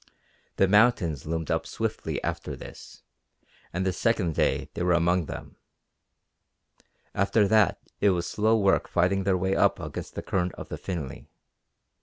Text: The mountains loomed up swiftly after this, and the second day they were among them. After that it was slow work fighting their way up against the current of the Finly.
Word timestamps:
The 0.55 0.67
mountains 0.67 1.27
loomed 1.27 1.51
up 1.51 1.67
swiftly 1.67 2.19
after 2.23 2.55
this, 2.55 3.03
and 3.71 3.85
the 3.85 3.93
second 3.93 4.33
day 4.33 4.67
they 4.73 4.81
were 4.81 4.95
among 4.95 5.27
them. 5.27 5.57
After 7.13 7.47
that 7.47 7.79
it 7.99 8.09
was 8.09 8.25
slow 8.25 8.57
work 8.57 8.87
fighting 8.87 9.25
their 9.25 9.37
way 9.37 9.55
up 9.55 9.79
against 9.79 10.15
the 10.15 10.23
current 10.23 10.53
of 10.55 10.69
the 10.69 10.77
Finly. 10.79 11.27